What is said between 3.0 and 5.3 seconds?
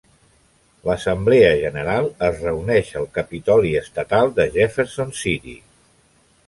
al Capitoli Estatal de Jefferson